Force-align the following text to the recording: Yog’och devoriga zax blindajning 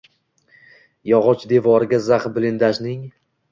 Yog’och 1.11 1.45
devoriga 1.53 2.01
zax 2.09 2.29
blindajning 2.41 3.01